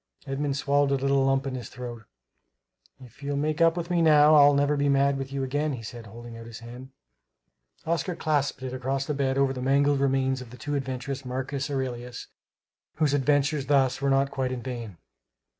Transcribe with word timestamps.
Edmund 0.25 0.57
swallowed 0.57 0.89
a 0.89 0.95
little 0.95 1.23
lump 1.27 1.45
in 1.45 1.53
his 1.53 1.69
throat. 1.69 2.05
"If 3.05 3.21
you'll 3.21 3.37
make 3.37 3.61
up 3.61 3.77
with 3.77 3.91
me, 3.91 4.01
now, 4.01 4.33
I'll 4.33 4.55
never 4.55 4.75
be 4.75 4.89
mad 4.89 5.15
with 5.15 5.31
you 5.31 5.43
again," 5.43 5.77
said 5.83 6.07
he, 6.07 6.11
holding 6.11 6.35
out 6.35 6.47
his 6.47 6.57
hand. 6.61 6.89
Oscar 7.85 8.15
clasped 8.15 8.63
it 8.63 8.73
across 8.73 9.05
the 9.05 9.13
bed 9.13 9.37
over 9.37 9.53
the 9.53 9.61
mangled 9.61 9.99
remains 9.99 10.41
of 10.41 10.49
the 10.49 10.57
too 10.57 10.73
adventurous 10.73 11.23
Marcus 11.23 11.69
Aurelius, 11.69 12.25
whose 12.95 13.13
adventures, 13.13 13.67
thus, 13.67 14.01
were 14.01 14.09
not 14.09 14.31
quite 14.31 14.51
in 14.51 14.63
vain. 14.63 14.97